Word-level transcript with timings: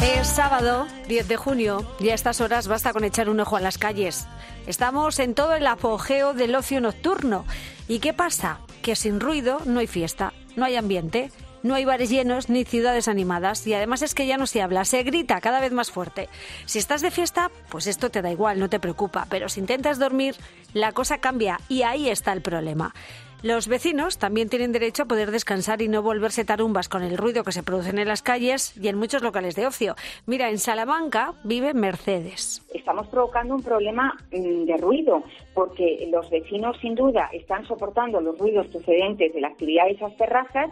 Es 0.00 0.28
sábado, 0.28 0.86
10 1.08 1.26
de 1.26 1.36
junio, 1.36 1.84
y 1.98 2.10
a 2.10 2.14
estas 2.14 2.40
horas 2.40 2.68
basta 2.68 2.92
con 2.92 3.02
echar 3.02 3.28
un 3.28 3.40
ojo 3.40 3.56
a 3.56 3.60
las 3.60 3.76
calles. 3.76 4.28
Estamos 4.68 5.18
en 5.18 5.34
todo 5.34 5.54
el 5.56 5.66
apogeo 5.66 6.32
del 6.32 6.54
ocio 6.54 6.80
nocturno. 6.80 7.44
¿Y 7.88 7.98
qué 7.98 8.12
pasa? 8.12 8.60
Que 8.82 8.94
sin 8.94 9.18
ruido 9.18 9.58
no 9.64 9.80
hay 9.80 9.88
fiesta, 9.88 10.32
no 10.54 10.64
hay 10.64 10.76
ambiente, 10.76 11.32
no 11.64 11.74
hay 11.74 11.84
bares 11.84 12.10
llenos 12.10 12.48
ni 12.48 12.64
ciudades 12.64 13.08
animadas. 13.08 13.66
Y 13.66 13.74
además 13.74 14.02
es 14.02 14.14
que 14.14 14.26
ya 14.28 14.36
no 14.36 14.46
se 14.46 14.62
habla, 14.62 14.84
se 14.84 15.02
grita 15.02 15.40
cada 15.40 15.58
vez 15.58 15.72
más 15.72 15.90
fuerte. 15.90 16.28
Si 16.66 16.78
estás 16.78 17.02
de 17.02 17.10
fiesta, 17.10 17.50
pues 17.70 17.88
esto 17.88 18.10
te 18.10 18.22
da 18.22 18.30
igual, 18.30 18.60
no 18.60 18.70
te 18.70 18.78
preocupa. 18.78 19.26
Pero 19.28 19.48
si 19.48 19.58
intentas 19.58 19.98
dormir, 19.98 20.36
la 20.74 20.92
cosa 20.92 21.18
cambia 21.18 21.58
y 21.68 21.82
ahí 21.82 22.08
está 22.08 22.32
el 22.32 22.42
problema. 22.42 22.94
Los 23.44 23.68
vecinos 23.68 24.16
también 24.16 24.48
tienen 24.48 24.72
derecho 24.72 25.02
a 25.02 25.04
poder 25.04 25.30
descansar 25.30 25.82
y 25.82 25.88
no 25.88 26.00
volverse 26.00 26.46
tarumbas 26.46 26.88
con 26.88 27.02
el 27.02 27.18
ruido 27.18 27.44
que 27.44 27.52
se 27.52 27.62
produce 27.62 27.90
en 27.90 28.08
las 28.08 28.22
calles 28.22 28.74
y 28.80 28.88
en 28.88 28.96
muchos 28.96 29.22
locales 29.22 29.54
de 29.54 29.66
ocio. 29.66 29.96
Mira, 30.24 30.48
en 30.48 30.56
Salamanca 30.56 31.34
vive 31.44 31.74
Mercedes. 31.74 32.66
Estamos 32.72 33.06
provocando 33.08 33.54
un 33.54 33.62
problema 33.62 34.14
mm, 34.32 34.64
de 34.64 34.76
ruido 34.78 35.24
porque 35.52 36.08
los 36.10 36.30
vecinos 36.30 36.78
sin 36.80 36.94
duda 36.94 37.28
están 37.34 37.66
soportando 37.66 38.18
los 38.22 38.38
ruidos 38.38 38.66
procedentes 38.68 39.34
de 39.34 39.40
la 39.42 39.48
actividad 39.48 39.84
de 39.88 39.90
esas 39.90 40.16
terrazas 40.16 40.70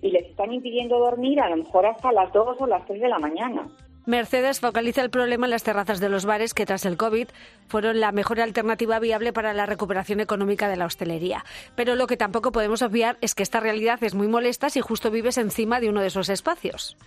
y 0.00 0.10
les 0.10 0.24
están 0.24 0.50
impidiendo 0.50 0.98
dormir 0.98 1.40
a 1.40 1.50
lo 1.50 1.58
mejor 1.58 1.84
hasta 1.84 2.10
las 2.10 2.32
2 2.32 2.56
o 2.58 2.66
las 2.66 2.86
3 2.86 3.02
de 3.02 3.08
la 3.10 3.18
mañana. 3.18 3.68
Mercedes 4.06 4.60
focaliza 4.60 5.00
el 5.00 5.08
problema 5.08 5.46
en 5.46 5.50
las 5.50 5.62
terrazas 5.62 5.98
de 5.98 6.10
los 6.10 6.26
bares 6.26 6.52
que 6.52 6.66
tras 6.66 6.84
el 6.84 6.98
COVID 6.98 7.28
fueron 7.68 8.00
la 8.00 8.12
mejor 8.12 8.38
alternativa 8.38 8.98
viable 8.98 9.32
para 9.32 9.54
la 9.54 9.64
recuperación 9.64 10.20
económica 10.20 10.68
de 10.68 10.76
la 10.76 10.84
hostelería. 10.84 11.42
Pero 11.74 11.94
lo 11.94 12.06
que 12.06 12.18
tampoco 12.18 12.52
podemos 12.52 12.82
obviar 12.82 13.16
es 13.22 13.34
que 13.34 13.42
esta 13.42 13.60
realidad 13.60 14.04
es 14.04 14.14
muy 14.14 14.28
molesta 14.28 14.68
si 14.68 14.82
justo 14.82 15.10
vives 15.10 15.38
encima 15.38 15.80
de 15.80 15.88
uno 15.88 16.02
de 16.02 16.08
esos 16.08 16.28
espacios. 16.28 16.98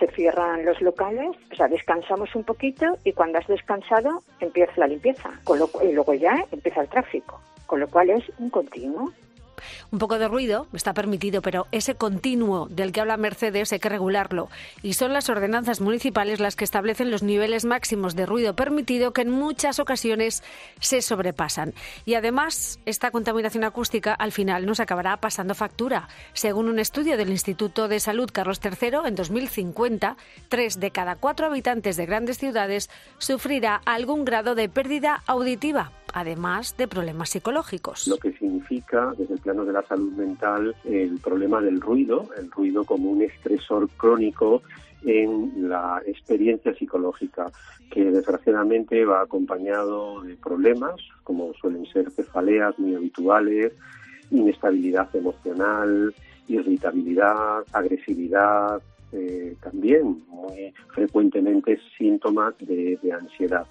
Se 0.00 0.08
cierran 0.08 0.64
los 0.64 0.80
locales, 0.80 1.36
o 1.52 1.54
sea, 1.54 1.68
descansamos 1.68 2.34
un 2.34 2.42
poquito 2.42 2.86
y 3.04 3.12
cuando 3.12 3.38
has 3.38 3.46
descansado 3.46 4.22
empieza 4.40 4.72
la 4.76 4.88
limpieza 4.88 5.30
con 5.44 5.60
lo, 5.60 5.70
y 5.84 5.92
luego 5.92 6.14
ya 6.14 6.44
empieza 6.50 6.80
el 6.80 6.88
tráfico, 6.88 7.40
con 7.66 7.78
lo 7.78 7.88
cual 7.88 8.10
es 8.10 8.24
un 8.38 8.50
continuo. 8.50 9.12
Un 9.90 9.98
poco 9.98 10.18
de 10.18 10.28
ruido 10.28 10.66
está 10.72 10.94
permitido, 10.94 11.42
pero 11.42 11.66
ese 11.72 11.94
continuo 11.94 12.66
del 12.70 12.92
que 12.92 13.00
habla 13.00 13.16
Mercedes 13.16 13.72
hay 13.72 13.78
que 13.78 13.88
regularlo. 13.88 14.48
Y 14.82 14.94
son 14.94 15.12
las 15.12 15.28
ordenanzas 15.28 15.80
municipales 15.80 16.40
las 16.40 16.56
que 16.56 16.64
establecen 16.64 17.10
los 17.10 17.22
niveles 17.22 17.64
máximos 17.64 18.16
de 18.16 18.26
ruido 18.26 18.54
permitido 18.54 19.12
que 19.12 19.22
en 19.22 19.30
muchas 19.30 19.78
ocasiones 19.78 20.42
se 20.80 21.02
sobrepasan. 21.02 21.74
Y 22.04 22.14
además, 22.14 22.78
esta 22.86 23.10
contaminación 23.10 23.64
acústica 23.64 24.14
al 24.14 24.32
final 24.32 24.66
nos 24.66 24.80
acabará 24.80 25.16
pasando 25.18 25.54
factura. 25.54 26.08
Según 26.32 26.68
un 26.68 26.78
estudio 26.78 27.16
del 27.16 27.30
Instituto 27.30 27.88
de 27.88 28.00
Salud 28.00 28.30
Carlos 28.32 28.60
III, 28.62 28.98
en 29.06 29.14
2050, 29.14 30.16
tres 30.48 30.80
de 30.80 30.90
cada 30.90 31.16
cuatro 31.16 31.46
habitantes 31.46 31.96
de 31.96 32.06
grandes 32.06 32.38
ciudades 32.38 32.90
sufrirá 33.18 33.80
algún 33.84 34.24
grado 34.24 34.54
de 34.54 34.68
pérdida 34.68 35.22
auditiva 35.26 35.92
además 36.14 36.76
de 36.76 36.88
problemas 36.88 37.30
psicológicos. 37.30 38.08
Lo 38.08 38.16
que 38.16 38.32
significa, 38.32 39.14
desde 39.16 39.34
el 39.34 39.40
plano 39.40 39.64
de 39.64 39.72
la 39.72 39.82
salud 39.82 40.12
mental, 40.12 40.74
el 40.84 41.18
problema 41.18 41.60
del 41.60 41.80
ruido, 41.80 42.28
el 42.36 42.50
ruido 42.50 42.84
como 42.84 43.10
un 43.10 43.22
estresor 43.22 43.88
crónico 43.96 44.62
en 45.04 45.68
la 45.68 46.02
experiencia 46.06 46.74
psicológica, 46.74 47.50
que 47.90 48.04
desgraciadamente 48.04 49.04
va 49.04 49.22
acompañado 49.22 50.20
de 50.22 50.36
problemas, 50.36 50.94
como 51.24 51.52
suelen 51.54 51.86
ser 51.86 52.10
cefaleas 52.10 52.78
muy 52.78 52.94
habituales, 52.94 53.72
inestabilidad 54.30 55.14
emocional, 55.14 56.14
irritabilidad, 56.48 57.64
agresividad, 57.72 58.82
eh, 59.12 59.56
también 59.60 60.22
muy 60.28 60.72
frecuentemente 60.94 61.80
síntomas 61.96 62.54
de 62.58 62.98
ansiedad. 63.12 63.66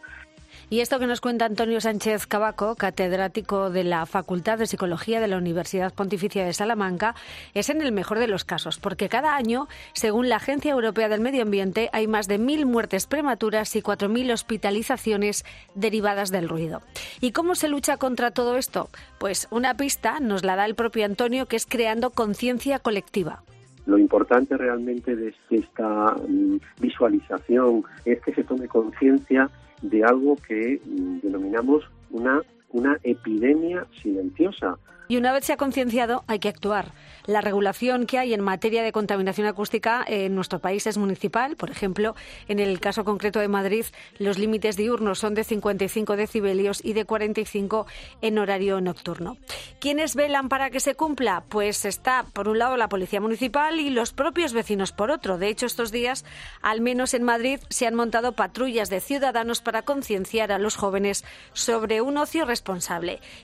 Y 0.71 0.81
esto 0.81 0.99
que 0.99 1.07
nos 1.07 1.19
cuenta 1.19 1.45
Antonio 1.45 1.81
Sánchez 1.81 2.27
Cabaco, 2.27 2.75
catedrático 2.75 3.71
de 3.71 3.83
la 3.83 4.05
Facultad 4.05 4.59
de 4.59 4.67
Psicología 4.67 5.19
de 5.19 5.27
la 5.27 5.37
Universidad 5.37 5.91
Pontificia 5.91 6.45
de 6.45 6.53
Salamanca, 6.53 7.15
es 7.55 7.69
en 7.69 7.81
el 7.81 7.91
mejor 7.91 8.19
de 8.19 8.27
los 8.27 8.45
casos, 8.45 8.77
porque 8.77 9.09
cada 9.09 9.35
año, 9.35 9.67
según 9.93 10.29
la 10.29 10.35
Agencia 10.35 10.71
Europea 10.71 11.09
del 11.09 11.21
Medio 11.21 11.41
Ambiente, 11.41 11.89
hay 11.91 12.05
más 12.05 12.27
de 12.27 12.37
mil 12.37 12.67
muertes 12.67 13.07
prematuras 13.07 13.75
y 13.75 13.81
cuatro 13.81 14.09
mil 14.09 14.29
hospitalizaciones 14.31 15.43
derivadas 15.73 16.29
del 16.29 16.47
ruido. 16.47 16.83
¿Y 17.19 17.31
cómo 17.31 17.55
se 17.55 17.67
lucha 17.67 17.97
contra 17.97 18.29
todo 18.29 18.55
esto? 18.55 18.91
Pues 19.17 19.47
una 19.49 19.75
pista 19.75 20.19
nos 20.19 20.43
la 20.43 20.55
da 20.55 20.65
el 20.65 20.75
propio 20.75 21.05
Antonio, 21.05 21.47
que 21.47 21.55
es 21.55 21.65
creando 21.65 22.11
conciencia 22.11 22.77
colectiva. 22.77 23.41
Lo 23.89 23.97
importante 23.97 24.55
realmente 24.55 25.15
de 25.15 25.33
esta 25.49 26.13
mm, 26.27 26.57
visualización 26.79 27.83
es 28.05 28.21
que 28.21 28.35
se 28.35 28.43
tome 28.43 28.67
conciencia 28.67 29.49
de 29.81 30.03
algo 30.03 30.35
que 30.47 30.79
mm, 30.85 31.21
denominamos 31.23 31.89
una, 32.11 32.39
una 32.69 32.97
epidemia 33.03 33.85
silenciosa. 34.01 34.77
Y 35.11 35.17
una 35.17 35.33
vez 35.33 35.43
se 35.43 35.53
ha 35.53 35.57
concienciado, 35.57 36.23
hay 36.27 36.37
que 36.37 36.49
actuar. 36.49 36.91
La 37.25 37.41
regulación 37.41 38.05
que 38.05 38.19
hay 38.19 38.35
en 38.35 38.41
materia 38.41 38.83
de 38.83 38.91
contaminación 38.91 39.47
acústica 39.47 40.05
en 40.07 40.35
nuestro 40.35 40.59
país 40.59 40.85
es 40.85 40.99
municipal. 40.99 41.55
Por 41.55 41.71
ejemplo, 41.71 42.15
en 42.47 42.59
el 42.59 42.79
caso 42.79 43.03
concreto 43.05 43.39
de 43.39 43.47
Madrid, 43.47 43.85
los 44.19 44.37
límites 44.37 44.77
diurnos 44.77 45.17
son 45.17 45.33
de 45.33 45.43
55 45.43 46.15
decibelios 46.15 46.85
y 46.85 46.93
de 46.93 47.05
45 47.05 47.87
en 48.21 48.37
horario 48.37 48.81
nocturno. 48.81 49.37
¿Quiénes 49.79 50.15
velan 50.15 50.47
para 50.47 50.69
que 50.69 50.79
se 50.79 50.93
cumpla? 50.93 51.43
Pues 51.49 51.85
está, 51.85 52.25
por 52.31 52.47
un 52.47 52.59
lado, 52.59 52.77
la 52.77 52.89
Policía 52.89 53.19
Municipal 53.19 53.79
y 53.79 53.89
los 53.89 54.13
propios 54.13 54.53
vecinos 54.53 54.91
por 54.91 55.09
otro. 55.09 55.39
De 55.39 55.47
hecho, 55.47 55.65
estos 55.65 55.91
días, 55.91 56.23
al 56.61 56.81
menos 56.81 57.15
en 57.15 57.23
Madrid, 57.23 57.59
se 57.69 57.87
han 57.87 57.95
montado 57.95 58.33
patrullas 58.33 58.91
de 58.91 59.01
ciudadanos 59.01 59.61
para 59.61 59.81
concienciar 59.81 60.51
a 60.51 60.59
los 60.59 60.75
jóvenes 60.75 61.25
sobre 61.53 62.01
un 62.01 62.17
ocio. 62.17 62.45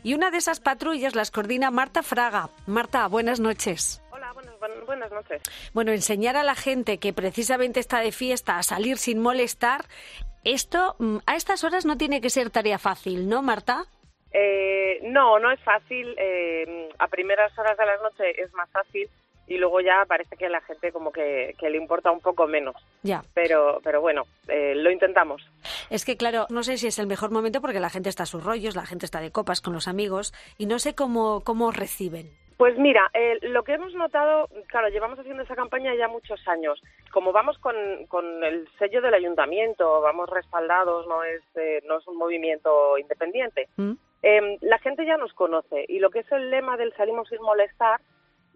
Y 0.03 0.13
una 0.13 0.31
de 0.31 0.37
esas 0.37 0.59
patrullas 0.59 1.15
las 1.15 1.31
coordina 1.31 1.71
Marta 1.71 2.03
Fraga. 2.03 2.49
Marta, 2.67 3.07
buenas 3.07 3.39
noches. 3.39 4.01
Hola, 4.11 4.33
buenas, 4.85 5.11
noches. 5.11 5.41
Bueno, 5.73 5.91
enseñar 5.91 6.35
a 6.35 6.43
la 6.43 6.55
gente 6.55 6.97
que 6.97 7.13
precisamente 7.13 7.79
está 7.79 7.99
de 7.99 8.11
fiesta 8.11 8.57
a 8.57 8.63
salir 8.63 8.97
sin 8.97 9.19
molestar, 9.21 9.85
esto 10.43 10.95
mm, 10.99 11.17
a 11.25 11.35
estas 11.35 11.63
horas 11.63 11.85
no 11.85 11.97
tiene 11.97 12.21
que 12.21 12.29
ser 12.29 12.49
tarea 12.49 12.77
fácil, 12.77 13.27
¿no, 13.27 13.41
Marta? 13.41 13.85
Eh, 14.31 14.99
no, 15.03 15.39
no 15.39 15.51
es 15.51 15.59
fácil. 15.61 16.15
Eh, 16.17 16.89
a 16.99 17.07
primeras 17.07 17.57
horas 17.57 17.77
de 17.77 17.85
la 17.85 17.97
noche 17.97 18.41
es 18.41 18.53
más 18.53 18.69
fácil 18.69 19.09
y 19.47 19.57
luego 19.57 19.79
ya 19.81 20.05
parece 20.07 20.35
que 20.35 20.47
a 20.47 20.49
la 20.49 20.61
gente 20.61 20.91
como 20.91 21.11
que, 21.11 21.55
le 21.61 21.77
importa 21.77 22.11
un 22.11 22.19
poco 22.19 22.47
menos. 22.47 22.75
Ya. 23.03 23.21
Pero, 23.33 23.79
pero 23.83 24.01
bueno, 24.01 24.23
eh, 24.47 24.73
lo 24.75 24.91
intentamos. 24.91 25.41
Es 25.89 26.05
que 26.05 26.17
claro, 26.17 26.47
no 26.49 26.63
sé 26.63 26.77
si 26.77 26.87
es 26.87 26.99
el 26.99 27.07
mejor 27.07 27.31
momento 27.31 27.61
porque 27.61 27.79
la 27.79 27.89
gente 27.89 28.09
está 28.09 28.23
a 28.23 28.27
sus 28.27 28.43
rollos, 28.43 28.75
la 28.75 28.85
gente 28.85 29.05
está 29.05 29.19
de 29.19 29.31
copas 29.31 29.61
con 29.61 29.73
los 29.73 29.87
amigos 29.87 30.33
y 30.57 30.65
no 30.65 30.79
sé 30.79 30.95
cómo, 30.95 31.41
cómo 31.43 31.71
reciben. 31.71 32.31
Pues 32.57 32.77
mira, 32.77 33.11
eh, 33.13 33.37
lo 33.41 33.63
que 33.63 33.73
hemos 33.73 33.93
notado, 33.95 34.47
claro, 34.67 34.87
llevamos 34.87 35.19
haciendo 35.19 35.43
esa 35.43 35.55
campaña 35.55 35.93
ya 35.93 36.07
muchos 36.07 36.39
años. 36.47 36.81
Como 37.11 37.33
vamos 37.33 37.57
con, 37.57 37.75
con 38.07 38.43
el 38.45 38.69
sello 38.79 39.01
del 39.01 39.13
ayuntamiento, 39.13 39.99
vamos 39.99 40.29
respaldados, 40.29 41.05
no 41.05 41.23
es, 41.23 41.41
eh, 41.55 41.81
no 41.85 41.97
es 41.97 42.07
un 42.07 42.17
movimiento 42.17 42.97
independiente. 42.97 43.67
¿Mm? 43.75 43.93
Em, 44.21 44.57
la 44.61 44.79
gente 44.79 45.05
ya 45.05 45.17
nos 45.17 45.33
conoce 45.33 45.85
y 45.87 45.99
lo 45.99 46.09
que 46.09 46.19
es 46.19 46.31
el 46.31 46.49
lema 46.49 46.77
del 46.77 46.93
salimos 46.95 47.27
sin 47.27 47.41
molestar, 47.41 47.99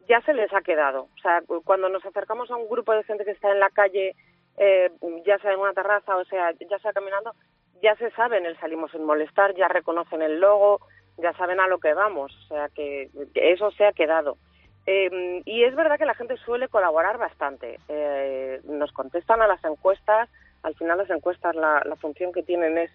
ya 0.08 0.22
se 0.22 0.34
les 0.34 0.52
ha 0.54 0.62
quedado. 0.62 1.10
O 1.16 1.22
sea, 1.22 1.44
cuando 1.66 1.90
nos 1.90 2.04
acercamos 2.06 2.50
a 2.50 2.56
un 2.56 2.70
grupo 2.70 2.94
de 2.94 3.04
gente 3.04 3.26
que 3.26 3.32
está 3.32 3.52
en 3.52 3.60
la 3.60 3.70
calle, 3.70 4.16
eh, 4.60 4.92
ya 5.26 5.40
sea 5.40 5.54
en 5.54 5.60
una 5.60 5.74
terraza 5.74 6.18
o 6.18 6.26
sea, 6.26 6.52
ya 6.70 6.78
sea 6.80 6.92
caminando, 6.94 7.34
ya 7.82 7.96
se 7.96 8.12
saben 8.12 8.46
el 8.46 8.60
salimos 8.60 8.92
sin 8.92 9.06
molestar, 9.06 9.56
ya 9.56 9.70
reconocen 9.70 10.22
el 10.22 10.40
logo, 10.40 10.82
ya 11.18 11.34
saben 11.34 11.62
a 11.62 11.68
lo 11.68 11.80
que 11.80 11.94
vamos. 11.94 12.36
O 12.44 12.48
sea, 12.50 12.68
que, 12.70 13.10
eso 13.36 13.72
se 13.72 13.86
ha 13.86 13.94
quedado. 13.94 14.38
Eh, 14.86 15.42
y 15.46 15.64
es 15.64 15.76
verdad 15.76 15.98
que 15.98 16.06
la 16.06 16.14
gente 16.14 16.36
suele 16.38 16.68
colaborar 16.68 17.18
bastante. 17.18 17.80
Eh, 17.88 18.60
nos 18.66 18.92
contestan 18.92 19.42
a 19.42 19.48
las 19.48 19.64
encuestas. 19.64 20.30
Al 20.64 20.76
final 20.76 20.98
las 20.98 21.10
encuestas 21.10 21.56
la, 21.56 21.82
función 22.02 22.34
que 22.34 22.44
tienen 22.44 22.78
es 22.78 22.92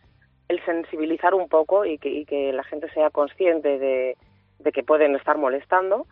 el 0.49 0.62
sensibilizar 0.66 1.34
un 1.34 1.49
poco 1.49 1.87
y 1.87 1.96
que, 1.99 2.52
la 2.52 2.64
gente 2.64 2.90
sea 2.90 3.08
consciente 3.08 3.78
de 3.78 4.72
que 4.72 4.82
pueden 4.82 5.16
estar 5.16 5.38
molestando. 5.38 6.06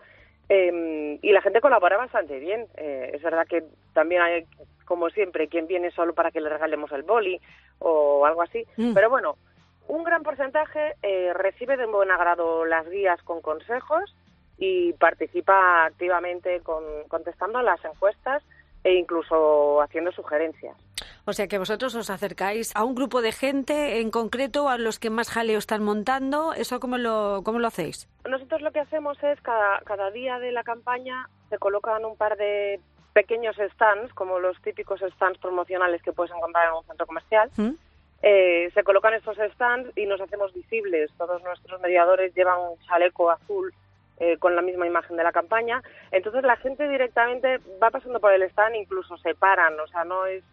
Eh, 0.54 1.18
y 1.22 1.32
la 1.32 1.40
gente 1.40 1.62
colabora 1.62 1.96
bastante 1.96 2.38
bien. 2.38 2.66
Eh, 2.76 3.12
es 3.14 3.22
verdad 3.22 3.46
que 3.46 3.64
también 3.94 4.20
hay, 4.20 4.44
como 4.84 5.10
siempre, 5.10 5.48
quien 5.48 5.66
viene 5.66 5.90
solo 5.90 6.14
para 6.14 6.30
que 6.30 6.40
le 6.40 6.48
regalemos 6.48 6.92
el 6.92 7.02
boli 7.02 7.40
o 7.78 8.26
algo 8.26 8.42
así. 8.42 8.66
Mm. 8.76 8.94
Pero 8.94 9.10
bueno, 9.10 9.36
un 9.88 10.04
gran 10.04 10.22
porcentaje 10.22 10.94
eh, 11.02 11.32
recibe 11.34 11.76
de 11.76 11.86
buen 11.86 12.10
agrado 12.10 12.64
las 12.64 12.88
guías 12.88 13.22
con 13.22 13.40
consejos 13.40 14.14
y 14.58 14.92
participa 14.94 15.84
activamente 15.86 16.60
con, 16.60 16.84
contestando 17.08 17.62
las 17.62 17.84
encuestas 17.84 18.42
e 18.84 18.94
incluso 18.94 19.80
haciendo 19.80 20.12
sugerencias. 20.12 20.76
O 21.24 21.32
sea 21.32 21.46
que 21.46 21.58
vosotros 21.58 21.94
os 21.94 22.10
acercáis 22.10 22.74
a 22.74 22.84
un 22.84 22.94
grupo 22.94 23.22
de 23.22 23.30
gente 23.30 24.00
en 24.00 24.10
concreto, 24.10 24.68
a 24.68 24.76
los 24.76 24.98
que 24.98 25.10
más 25.10 25.30
jaleo 25.30 25.58
están 25.58 25.82
montando. 25.82 26.52
¿Eso 26.52 26.80
cómo 26.80 26.98
lo, 26.98 27.42
cómo 27.44 27.60
lo 27.60 27.68
hacéis? 27.68 28.08
Nosotros 28.28 28.60
lo 28.60 28.72
que 28.72 28.80
hacemos 28.80 29.22
es 29.22 29.40
cada, 29.40 29.78
cada 29.84 30.10
día 30.10 30.38
de 30.40 30.50
la 30.50 30.64
campaña 30.64 31.28
se 31.48 31.58
colocan 31.58 32.04
un 32.04 32.16
par 32.16 32.36
de 32.36 32.80
pequeños 33.12 33.56
stands, 33.74 34.12
como 34.14 34.38
los 34.38 34.60
típicos 34.62 35.00
stands 35.00 35.38
promocionales 35.38 36.02
que 36.02 36.12
puedes 36.12 36.32
encontrar 36.34 36.68
en 36.68 36.74
un 36.74 36.84
centro 36.84 37.06
comercial. 37.06 37.50
¿Mm? 37.56 37.70
Eh, 38.22 38.70
se 38.72 38.84
colocan 38.84 39.14
estos 39.14 39.36
stands 39.54 39.90
y 39.96 40.06
nos 40.06 40.20
hacemos 40.20 40.54
visibles. 40.54 41.10
Todos 41.18 41.42
nuestros 41.42 41.80
mediadores 41.80 42.34
llevan 42.34 42.60
un 42.60 42.78
chaleco 42.86 43.30
azul 43.30 43.74
eh, 44.18 44.38
con 44.38 44.54
la 44.54 44.62
misma 44.62 44.86
imagen 44.86 45.16
de 45.16 45.24
la 45.24 45.32
campaña. 45.32 45.82
Entonces 46.12 46.44
la 46.44 46.56
gente 46.56 46.88
directamente 46.88 47.58
va 47.82 47.90
pasando 47.90 48.20
por 48.20 48.32
el 48.32 48.42
stand, 48.42 48.76
incluso 48.76 49.16
se 49.18 49.34
paran, 49.34 49.78
o 49.80 49.86
sea, 49.88 50.04
no 50.04 50.26
es 50.26 50.44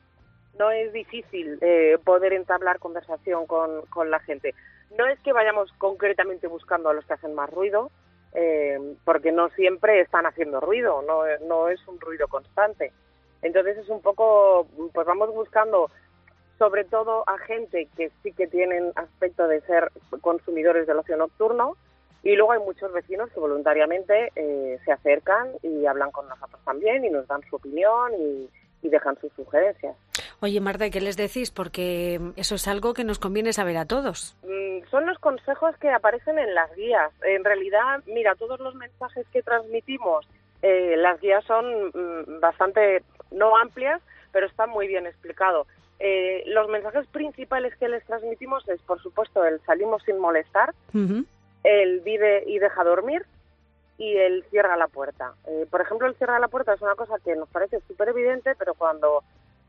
no 0.57 0.71
es 0.71 0.91
difícil 0.91 1.57
eh, 1.61 1.97
poder 2.03 2.33
entablar 2.33 2.79
conversación 2.79 3.45
con, 3.45 3.85
con 3.85 4.09
la 4.09 4.19
gente. 4.19 4.55
No 4.97 5.05
es 5.07 5.19
que 5.19 5.31
vayamos 5.31 5.71
concretamente 5.77 6.47
buscando 6.47 6.89
a 6.89 6.93
los 6.93 7.05
que 7.05 7.13
hacen 7.13 7.33
más 7.33 7.49
ruido, 7.49 7.91
porque 9.03 9.31
no 9.31 9.49
siempre 9.49 10.01
están 10.01 10.25
haciendo 10.25 10.59
ruido, 10.59 11.01
no, 11.01 11.23
no 11.47 11.69
es 11.69 11.85
un 11.87 11.99
ruido 11.99 12.27
constante. 12.27 12.91
Entonces 13.41 13.77
es 13.77 13.89
un 13.89 14.01
poco, 14.01 14.67
pues 14.93 15.07
vamos 15.07 15.33
buscando 15.33 15.89
sobre 16.57 16.83
todo 16.83 17.23
a 17.27 17.37
gente 17.37 17.87
que 17.95 18.11
sí 18.21 18.33
que 18.33 18.45
tienen 18.45 18.91
aspecto 18.95 19.47
de 19.47 19.61
ser 19.61 19.91
consumidores 20.21 20.85
del 20.85 20.99
ocio 20.99 21.15
nocturno 21.15 21.77
y 22.21 22.35
luego 22.35 22.51
hay 22.51 22.59
muchos 22.59 22.91
vecinos 22.91 23.29
que 23.31 23.39
voluntariamente 23.39 24.31
eh, 24.35 24.77
se 24.83 24.91
acercan 24.91 25.51
y 25.63 25.85
hablan 25.85 26.11
con 26.11 26.27
nosotros 26.27 26.59
también 26.65 27.05
y 27.05 27.09
nos 27.09 27.25
dan 27.27 27.41
su 27.49 27.55
opinión 27.55 28.11
y, 28.19 28.49
dejan 28.81 29.19
sus 29.19 29.31
sugerencias. 29.33 29.95
Oye, 30.41 30.61
Marta, 30.61 30.89
¿qué 30.89 31.01
les 31.01 31.17
decís? 31.17 31.51
Porque 31.51 32.19
eso 32.37 32.55
es 32.55 32.67
algo 32.67 32.93
que 32.93 33.03
nos 33.03 33.19
conviene 33.19 33.51
saber 33.51 33.77
a 33.77 33.85
todos. 33.85 34.37
Mm, 34.43 34.87
son 34.89 35.05
los 35.05 35.19
consejos 35.19 35.75
que 35.77 35.89
aparecen 35.89 36.39
en 36.39 36.55
las 36.55 36.73
guías. 36.75 37.11
En 37.23 37.43
realidad, 37.43 38.01
mira, 38.07 38.35
todos 38.35 38.59
los 38.59 38.73
mensajes 38.75 39.27
que 39.33 39.41
transmitimos, 39.41 40.25
eh, 40.61 40.95
las 40.97 41.19
guías 41.19 41.43
son 41.45 41.87
mm, 41.87 42.39
bastante, 42.39 43.03
no 43.31 43.57
amplias, 43.57 44.01
pero 44.31 44.47
están 44.47 44.69
muy 44.69 44.87
bien 44.87 45.05
explicados. 45.07 45.67
Eh, 45.99 46.43
los 46.47 46.69
mensajes 46.69 47.05
principales 47.07 47.75
que 47.75 47.89
les 47.89 48.05
transmitimos 48.05 48.67
es, 48.69 48.81
por 48.83 49.01
supuesto, 49.01 49.43
el 49.43 49.59
salimos 49.65 50.01
sin 50.03 50.17
molestar, 50.17 50.73
el 51.63 51.99
vive 51.99 52.43
y 52.47 52.59
deja 52.59 52.85
dormir 52.85 53.25
y 53.97 54.15
el 54.15 54.45
cierra 54.45 54.77
la 54.77 54.87
puerta. 54.87 55.33
Eh, 55.45 55.67
por 55.69 55.81
ejemplo, 55.81 56.07
el 56.07 56.15
cierra 56.15 56.39
la 56.39 56.47
puerta 56.47 56.73
es 56.73 56.81
una 56.81 56.95
cosa 56.95 57.15
que 57.23 57.35
nos 57.35 57.49
parece 57.49 57.81
súper 57.81 58.07
evidente, 58.09 58.55
pero 58.57 58.73
cuando 58.73 59.23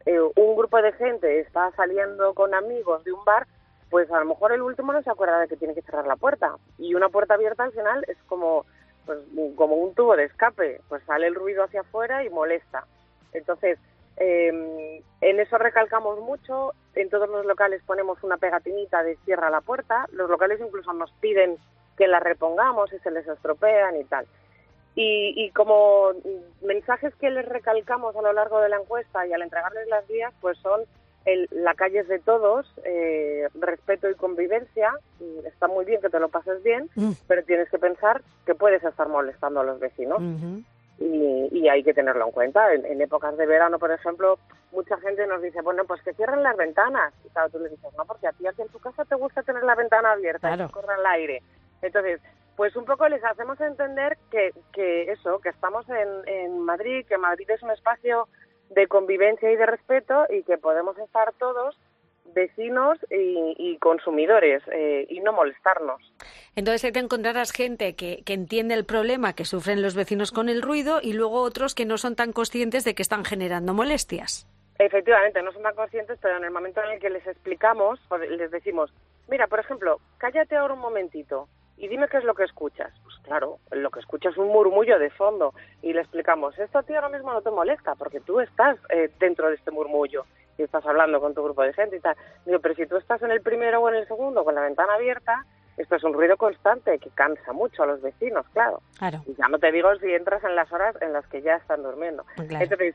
eh, 0.07 0.21
un 0.21 0.57
grupo 0.57 0.81
de 0.81 0.93
gente 0.93 1.41
está 1.41 1.71
saliendo 1.73 2.35
con 2.35 2.55
amigos 2.55 3.05
de 3.05 3.13
un 3.13 3.25
bar, 3.25 3.47
pues 3.91 4.11
a 4.11 4.21
lo 4.21 4.27
mejor 4.27 4.53
el 4.53 4.63
último 4.63 4.93
no 4.93 5.03
se 5.03 5.11
acuerda 5.11 5.41
de 5.41 5.49
que 5.49 5.57
tiene 5.57 5.75
que 5.75 5.83
cerrar 5.83 6.07
la 6.07 6.17
puerta. 6.17 6.57
Y 6.79 6.95
una 6.95 7.09
puerta 7.09 7.35
abierta 7.35 7.65
al 7.65 7.73
final 7.73 8.05
es 8.09 8.17
como, 8.27 8.65
pues, 9.05 9.19
como 9.57 9.77
un 9.77 9.95
tubo 9.95 10.17
de 10.17 10.25
escape, 10.25 10.81
pues 10.89 11.03
sale 11.05 11.27
el 11.27 11.35
ruido 11.35 11.65
hacia 11.65 11.81
afuera 11.81 12.25
y 12.25 12.31
molesta. 12.31 12.87
Entonces, 13.33 13.79
eh, 14.17 15.03
en 15.21 15.41
eso 15.41 15.59
recalcamos 15.59 16.21
mucho, 16.21 16.73
en 16.95 17.11
todos 17.11 17.29
los 17.29 17.45
locales 17.47 17.83
ponemos 17.85 18.23
una 18.23 18.37
pegatinita 18.37 19.03
de 19.03 19.17
cierra 19.25 19.51
la 19.51 19.61
puerta, 19.61 20.07
los 20.13 20.29
locales 20.31 20.61
incluso 20.61 20.93
nos 20.93 21.11
piden 21.21 21.57
que 21.97 22.07
la 22.07 22.21
repongamos 22.21 22.91
si 22.91 22.99
se 23.01 23.11
les 23.11 23.27
estropean 23.27 23.97
y 23.97 24.05
tal. 24.05 24.27
Y, 24.97 25.51
como 25.53 26.11
mensajes 26.63 27.15
que 27.15 27.31
les 27.31 27.47
recalcamos 27.47 28.15
a 28.15 28.23
lo 28.23 28.33
largo 28.33 28.61
de 28.61 28.69
la 28.69 28.77
encuesta 28.77 29.27
y 29.27 29.33
al 29.33 29.41
entregarles 29.41 29.89
las 29.89 30.07
guías, 30.07 30.33
pues 30.41 30.59
son 30.59 30.83
el, 31.25 31.49
la 31.51 31.75
calle 31.75 32.01
es 32.01 32.09
de 32.09 32.19
todos, 32.19 32.67
eh, 32.85 33.49
respeto 33.55 34.11
y 34.11 34.15
convivencia. 34.15 34.93
Está 35.45 35.69
muy 35.69 35.85
bien 35.85 36.01
que 36.01 36.11
te 36.11 36.21
lo 36.21 36.29
pases 36.29 36.63
bien, 36.63 36.91
mm. 36.97 37.13
pero 37.27 37.45
tienes 37.45 37.71
que 37.71 37.79
pensar 37.79 38.21
que 38.45 38.55
puedes 38.55 38.83
estar 38.85 39.09
molestando 39.09 39.61
a 39.61 39.65
los 39.65 39.81
vecinos 39.81 40.21
y, 41.01 41.69
hay 41.69 41.83
que 41.83 41.95
tenerlo 41.95 42.27
en 42.27 42.33
cuenta. 42.33 42.73
En, 42.75 43.01
épocas 43.01 43.37
de 43.37 43.47
verano, 43.47 43.79
por 43.79 43.91
ejemplo, 43.91 44.39
mucha 44.73 44.99
gente 44.99 45.27
nos 45.27 45.41
dice, 45.43 45.63
bueno, 45.63 45.85
pues 45.85 46.03
que 46.03 46.13
cierren 46.15 46.43
las 46.43 46.57
ventanas. 46.57 47.13
Y 47.25 47.29
claro, 47.31 47.49
tú 47.51 47.59
le 47.59 47.71
dices, 47.71 47.91
no, 47.97 48.05
porque 48.05 48.27
a 48.27 48.33
ti 48.33 48.47
aquí 48.47 48.63
en 48.63 48.69
tu 48.69 48.79
casa 48.79 49.05
te 49.05 49.15
gusta 49.15 49.43
tener 49.43 49.65
la 49.65 49.75
ventana 49.75 50.13
abierta 50.13 50.55
y 50.55 50.59
que 50.59 50.73
corra 50.73 50.97
el 50.99 51.07
aire. 51.07 51.43
Entonces, 51.81 52.21
pues 52.61 52.77
un 52.77 52.85
poco 52.85 53.09
les 53.09 53.25
hacemos 53.25 53.59
entender 53.59 54.19
que, 54.31 54.51
que 54.75 55.11
eso, 55.11 55.39
que 55.39 55.49
estamos 55.49 55.87
en, 55.89 56.29
en 56.29 56.61
Madrid, 56.61 57.07
que 57.09 57.17
Madrid 57.17 57.49
es 57.49 57.63
un 57.63 57.71
espacio 57.71 58.29
de 58.69 58.87
convivencia 58.87 59.51
y 59.51 59.57
de 59.57 59.65
respeto 59.65 60.27
y 60.29 60.43
que 60.43 60.59
podemos 60.59 60.99
estar 60.99 61.33
todos 61.39 61.75
vecinos 62.35 62.99
y, 63.09 63.79
consumidores 63.79 64.63
eh, 64.71 65.07
y 65.09 65.21
no 65.21 65.33
molestarnos. 65.33 66.03
Entonces 66.55 66.85
ahí 66.85 66.93
te 66.93 66.99
encontrarás 66.99 67.51
gente 67.51 67.97
que, 67.97 68.23
que, 68.27 68.35
entiende 68.35 68.75
el 68.75 68.85
problema 68.85 69.33
que 69.33 69.47
sufren 69.47 69.81
los 69.81 69.95
vecinos 69.95 70.31
con 70.31 70.51
el 70.51 70.61
ruido 70.61 70.99
y 71.03 71.15
luego 71.15 71.41
otros 71.41 71.75
que 71.75 71.87
no 71.87 71.97
son 71.97 72.15
tan 72.15 72.35
conscientes 72.35 72.85
de 72.85 72.95
que 72.95 73.01
están 73.01 73.25
generando 73.25 73.73
molestias. 73.73 74.47
Efectivamente, 74.79 75.43
no 75.43 75.51
son 75.53 75.63
tan 75.63 75.75
conscientes, 75.75 76.19
pero 76.21 76.37
en 76.37 76.45
el 76.45 76.51
momento 76.51 76.83
en 76.85 76.91
el 76.91 77.01
que 77.01 77.09
les 77.09 77.27
explicamos, 77.27 77.99
les 78.29 78.51
decimos, 78.51 78.93
mira, 79.31 79.47
por 79.47 79.61
ejemplo, 79.61 79.99
cállate 80.19 80.57
ahora 80.57 80.75
un 80.75 80.81
momentito 80.81 81.49
y 81.81 81.89
dime 81.89 82.09
qué 82.09 82.19
es 82.19 82.25
lo 82.25 82.35
que 82.35 82.45
escuchas. 82.45 82.93
Pues 83.03 83.17
claro, 83.23 83.59
lo 83.71 83.91
que 83.91 84.01
escuchas 84.01 84.33
es 84.33 84.39
un 84.39 84.49
murmullo 84.49 84.99
de 84.99 85.11
fondo 85.11 85.55
y 85.83 85.93
le 85.95 86.01
explicamos, 86.01 86.59
esto 86.59 86.79
a 86.79 86.83
ti 86.83 86.95
ahora 86.95 87.09
mismo 87.09 87.33
no 87.33 87.41
te 87.41 87.51
molesta 87.51 87.95
porque 87.95 88.21
tú 88.21 88.39
estás 88.41 88.79
eh, 88.91 89.11
dentro 89.19 89.49
de 89.49 89.55
este 89.55 89.71
murmullo 89.71 90.27
y 90.59 90.63
estás 90.63 90.85
hablando 90.85 91.21
con 91.21 91.35
tu 91.35 91.43
grupo 91.43 91.63
de 91.63 91.73
gente 91.73 91.97
y 91.97 92.01
tal. 92.01 92.17
Digo, 92.45 92.61
pero 92.61 92.75
si 92.75 92.87
tú 92.87 92.97
estás 92.97 93.23
en 93.23 93.31
el 93.31 93.41
primero 93.41 93.81
o 93.81 93.89
en 93.89 93.95
el 93.95 94.07
segundo 94.07 94.45
con 94.45 94.55
la 94.55 94.61
ventana 94.61 94.95
abierta, 94.95 95.47
esto 95.79 95.97
es 95.97 96.05
un 96.05 96.13
ruido 96.13 96.37
constante 96.37 96.99
que 96.99 97.09
cansa 97.11 97.55
mucho 97.55 97.83
a 97.83 97.87
los 97.87 98.03
vecinos, 98.03 98.45
claro. 98.53 98.83
claro. 98.99 99.23
Y 99.27 99.35
ya 99.35 99.49
no 99.49 99.59
te 99.59 99.73
digo 99.73 99.89
si 99.97 100.13
entras 100.13 100.45
en 100.45 100.55
las 100.55 100.71
horas 100.71 100.95
en 101.01 101.15
las 101.15 101.27
que 101.29 101.41
ya 101.41 101.57
están 101.57 101.83
durmiendo. 101.83 102.27
Entonces, 102.37 102.95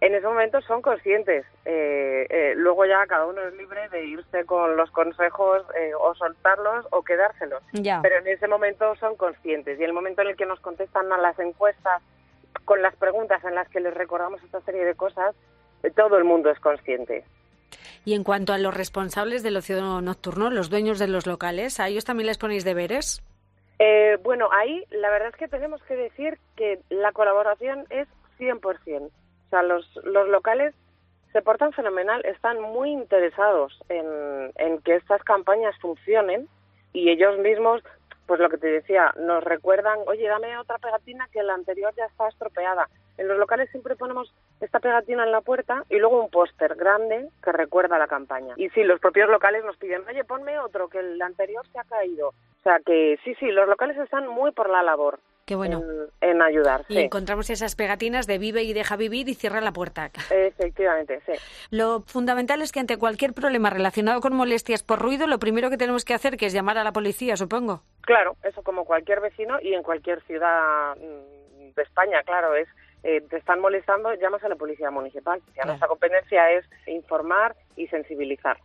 en 0.00 0.14
ese 0.14 0.26
momento 0.26 0.60
son 0.62 0.82
conscientes. 0.82 1.46
Eh, 1.64 2.26
eh, 2.28 2.54
luego 2.56 2.84
ya 2.84 3.06
cada 3.06 3.26
uno 3.26 3.40
es 3.42 3.54
libre 3.54 3.88
de 3.88 4.04
irse 4.04 4.44
con 4.44 4.76
los 4.76 4.90
consejos 4.90 5.62
eh, 5.78 5.92
o 5.98 6.14
soltarlos 6.14 6.86
o 6.90 7.02
quedárselos. 7.02 7.62
Pero 7.72 8.18
en 8.18 8.26
ese 8.26 8.46
momento 8.46 8.94
son 8.96 9.16
conscientes. 9.16 9.80
Y 9.80 9.84
el 9.84 9.92
momento 9.92 10.22
en 10.22 10.28
el 10.28 10.36
que 10.36 10.46
nos 10.46 10.60
contestan 10.60 11.10
a 11.12 11.18
las 11.18 11.38
encuestas 11.38 12.02
con 12.64 12.82
las 12.82 12.94
preguntas 12.96 13.42
en 13.44 13.54
las 13.54 13.68
que 13.68 13.80
les 13.80 13.94
recordamos 13.94 14.42
esta 14.42 14.60
serie 14.62 14.84
de 14.84 14.94
cosas, 14.94 15.34
todo 15.94 16.18
el 16.18 16.24
mundo 16.24 16.50
es 16.50 16.58
consciente. 16.60 17.24
Y 18.04 18.14
en 18.14 18.22
cuanto 18.22 18.52
a 18.52 18.58
los 18.58 18.74
responsables 18.74 19.42
del 19.42 19.56
ocio 19.56 20.00
nocturno, 20.00 20.50
los 20.50 20.70
dueños 20.70 20.98
de 20.98 21.08
los 21.08 21.26
locales, 21.26 21.80
¿a 21.80 21.88
ellos 21.88 22.04
también 22.04 22.26
les 22.26 22.38
ponéis 22.38 22.64
deberes? 22.64 23.22
Eh, 23.78 24.16
bueno, 24.22 24.48
ahí 24.52 24.84
la 24.90 25.10
verdad 25.10 25.28
es 25.28 25.36
que 25.36 25.48
tenemos 25.48 25.82
que 25.82 25.96
decir 25.96 26.38
que 26.54 26.80
la 26.88 27.12
colaboración 27.12 27.84
es 27.90 28.08
100%. 28.38 29.10
O 29.46 29.50
sea, 29.50 29.62
los, 29.62 29.86
los 30.04 30.28
locales 30.28 30.74
se 31.32 31.42
portan 31.42 31.72
fenomenal, 31.72 32.24
están 32.24 32.60
muy 32.60 32.90
interesados 32.90 33.78
en, 33.88 34.52
en 34.56 34.80
que 34.80 34.96
estas 34.96 35.22
campañas 35.22 35.78
funcionen 35.80 36.48
y 36.92 37.10
ellos 37.10 37.38
mismos, 37.38 37.82
pues 38.26 38.40
lo 38.40 38.48
que 38.48 38.58
te 38.58 38.68
decía, 38.68 39.12
nos 39.18 39.44
recuerdan, 39.44 39.98
oye, 40.06 40.26
dame 40.26 40.56
otra 40.58 40.78
pegatina 40.78 41.28
que 41.32 41.42
la 41.42 41.54
anterior 41.54 41.92
ya 41.94 42.06
está 42.06 42.28
estropeada. 42.28 42.88
En 43.18 43.28
los 43.28 43.38
locales 43.38 43.70
siempre 43.70 43.96
ponemos 43.96 44.32
esta 44.60 44.80
pegatina 44.80 45.24
en 45.24 45.32
la 45.32 45.40
puerta 45.40 45.84
y 45.88 45.98
luego 45.98 46.22
un 46.22 46.30
póster 46.30 46.74
grande 46.74 47.28
que 47.42 47.52
recuerda 47.52 47.98
la 47.98 48.06
campaña. 48.06 48.54
Y 48.56 48.68
sí, 48.70 48.82
los 48.82 49.00
propios 49.00 49.28
locales 49.28 49.64
nos 49.64 49.76
piden, 49.76 50.02
oye, 50.08 50.24
ponme 50.24 50.58
otro, 50.58 50.88
que 50.88 50.98
el 50.98 51.20
anterior 51.20 51.66
se 51.68 51.78
ha 51.78 51.84
caído. 51.84 52.28
O 52.28 52.62
sea 52.62 52.80
que 52.80 53.18
sí, 53.24 53.34
sí, 53.36 53.50
los 53.50 53.68
locales 53.68 53.96
están 53.98 54.26
muy 54.26 54.52
por 54.52 54.68
la 54.68 54.82
labor. 54.82 55.18
Qué 55.46 55.54
bueno. 55.54 55.80
En, 56.20 56.42
ayudar. 56.42 56.84
Y 56.88 56.98
encontramos 56.98 57.50
esas 57.50 57.76
pegatinas 57.76 58.26
de 58.26 58.38
vive 58.38 58.64
y 58.64 58.72
deja 58.72 58.96
vivir 58.96 59.28
y 59.28 59.34
cierra 59.34 59.60
la 59.60 59.72
puerta. 59.72 60.10
Efectivamente, 60.28 61.20
sí. 61.24 61.32
Lo 61.70 62.00
fundamental 62.00 62.62
es 62.62 62.72
que 62.72 62.80
ante 62.80 62.96
cualquier 62.96 63.32
problema 63.32 63.70
relacionado 63.70 64.20
con 64.20 64.34
molestias 64.34 64.82
por 64.82 65.00
ruido, 65.00 65.28
lo 65.28 65.38
primero 65.38 65.70
que 65.70 65.76
tenemos 65.76 66.04
que 66.04 66.14
hacer 66.14 66.36
que 66.36 66.46
es 66.46 66.52
llamar 66.52 66.78
a 66.78 66.84
la 66.84 66.92
policía, 66.92 67.36
supongo. 67.36 67.82
Claro, 68.00 68.36
eso 68.42 68.64
como 68.64 68.84
cualquier 68.84 69.20
vecino 69.20 69.58
y 69.62 69.74
en 69.74 69.84
cualquier 69.84 70.20
ciudad 70.22 70.96
mm, 70.96 71.74
de 71.76 71.82
España, 71.82 72.24
claro, 72.24 72.56
es 72.56 72.66
eh, 73.04 73.20
te 73.30 73.36
están 73.36 73.60
molestando, 73.60 74.12
llamas 74.14 74.42
a 74.42 74.48
la 74.48 74.56
policía 74.56 74.90
municipal. 74.90 75.40
Ya 75.54 75.64
nuestra 75.64 75.86
competencia 75.86 76.50
es 76.50 76.64
informar 76.88 77.54
y 77.76 77.86
sensibilizar. 77.86 78.58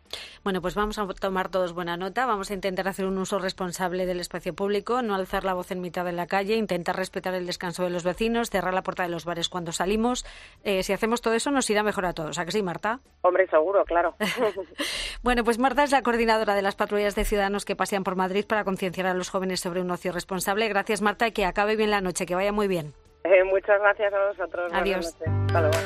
Bueno, 0.44 0.60
pues 0.60 0.74
vamos 0.74 0.98
a 0.98 1.08
tomar 1.08 1.50
todos 1.50 1.74
buena 1.74 1.98
nota, 1.98 2.26
vamos 2.26 2.50
a 2.50 2.56
intentar 2.56 2.88
hacer 2.88 3.06
un 3.06 3.20
uso 3.20 3.38
responsable 3.38 4.08
del 4.08 4.20
espacio 4.20 4.56
público, 4.56 5.04
no 5.04 5.14
alzar 5.14 5.44
la 5.44 5.54
voz 5.54 5.72
en 5.72 5.82
mitad 5.82 6.04
de 6.04 6.14
la 6.14 6.26
calle, 6.26 6.56
intentar 6.56 6.96
respetar 6.96 7.36
el 7.36 7.46
descanso 7.46 7.84
de 7.84 7.92
los 7.92 8.04
vecinos, 8.04 8.50
cerrar 8.50 8.74
la 8.74 8.82
puerta 8.82 9.04
de 9.04 9.10
los 9.10 9.24
bares 9.24 9.50
cuando 9.50 9.72
salimos. 9.72 10.26
Eh, 10.64 10.82
si 10.82 10.94
hacemos 10.94 11.22
todo 11.22 11.36
eso 11.36 11.52
nos 11.52 11.70
irá 11.70 11.84
mejor 11.84 12.08
a 12.08 12.14
todos, 12.14 12.40
¿a 12.40 12.46
que 12.46 12.52
sí, 12.52 12.64
Marta? 12.64 13.02
Hombre, 13.22 13.48
seguro, 13.48 13.86
claro. 13.86 14.16
bueno, 15.24 15.44
pues 15.44 15.60
Marta 15.60 15.84
es 15.84 15.92
la 15.92 16.02
coordinadora 16.02 16.56
de 16.56 16.64
las 16.64 16.76
patrullas 16.76 17.14
de 17.14 17.24
ciudadanos 17.24 17.64
que 17.64 17.76
pasean 17.76 18.04
por 18.04 18.16
Madrid 18.16 18.46
para 18.48 18.64
concienciar 18.64 19.06
a 19.06 19.14
los 19.14 19.30
jóvenes 19.30 19.60
sobre 19.60 19.82
un 19.82 19.92
ocio 19.92 20.12
responsable. 20.12 20.68
Gracias, 20.70 21.04
Marta, 21.04 21.28
y 21.28 21.34
que 21.34 21.46
acabe 21.46 21.76
bien 21.76 21.92
la 21.92 22.02
noche, 22.02 22.26
que 22.26 22.34
vaya 22.34 22.52
muy 22.52 22.68
bien. 22.68 22.94
Eh, 23.24 23.44
muchas 23.44 23.80
gracias 23.80 24.12
a 24.12 24.28
vosotros. 24.30 24.74
Adiós. 24.74 25.16
Hasta 25.46 25.62
luego. 25.62 25.78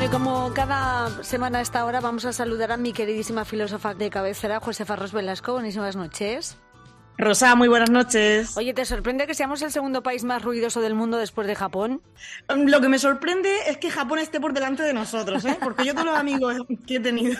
Bueno, 0.00 0.14
y 0.14 0.18
como 0.18 0.54
cada 0.54 1.22
semana 1.22 1.58
a 1.58 1.60
esta 1.60 1.84
hora 1.84 2.00
vamos 2.00 2.24
a 2.24 2.32
saludar 2.32 2.72
a 2.72 2.78
mi 2.78 2.94
queridísima 2.94 3.44
filósofa 3.44 3.92
de 3.92 4.08
cabecera, 4.08 4.58
Josefa 4.58 4.96
Ros 4.96 5.12
Velasco. 5.12 5.52
Buenísimas 5.52 5.94
noches. 5.94 6.56
Rosa, 7.18 7.54
muy 7.54 7.68
buenas 7.68 7.90
noches. 7.90 8.56
Oye, 8.56 8.72
¿te 8.72 8.86
sorprende 8.86 9.26
que 9.26 9.34
seamos 9.34 9.60
el 9.60 9.70
segundo 9.70 10.02
país 10.02 10.24
más 10.24 10.40
ruidoso 10.40 10.80
del 10.80 10.94
mundo 10.94 11.18
después 11.18 11.46
de 11.46 11.54
Japón? 11.54 12.00
Lo 12.48 12.80
que 12.80 12.88
me 12.88 12.98
sorprende 12.98 13.54
es 13.68 13.76
que 13.76 13.90
Japón 13.90 14.20
esté 14.20 14.40
por 14.40 14.54
delante 14.54 14.82
de 14.84 14.94
nosotros, 14.94 15.44
¿eh? 15.44 15.58
porque 15.62 15.84
yo 15.84 15.92
todos 15.92 16.06
los 16.06 16.16
amigos 16.16 16.56
que 16.86 16.96
he 16.96 17.00
tenido 17.00 17.38